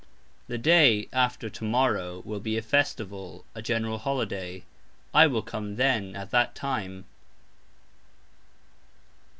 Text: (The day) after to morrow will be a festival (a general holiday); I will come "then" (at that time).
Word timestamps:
(The 0.47 0.57
day) 0.57 1.07
after 1.13 1.47
to 1.47 1.63
morrow 1.63 2.23
will 2.25 2.39
be 2.39 2.57
a 2.57 2.63
festival 2.63 3.45
(a 3.53 3.61
general 3.61 3.99
holiday); 3.99 4.63
I 5.13 5.27
will 5.27 5.43
come 5.43 5.75
"then" 5.75 6.15
(at 6.15 6.31
that 6.31 6.55
time). 6.55 7.05